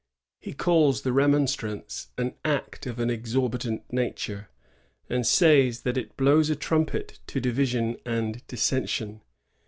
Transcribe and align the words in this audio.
He 0.39 0.53
calls 0.53 1.03
the 1.03 1.13
remonstrance 1.13 2.07
^an 2.17 2.33
act 2.43 2.87
of 2.87 2.97
an 2.99 3.11
exorbitant 3.11 3.83
nature," 3.93 4.49
and 5.11 5.27
says 5.27 5.81
that 5.83 5.95
it 5.95 6.13
^ 6.13 6.17
blows 6.17 6.49
a 6.49 6.55
trumpet 6.55 7.19
to 7.27 7.39
division 7.39 7.97
and 8.03 8.41
dissension." 8.47 9.21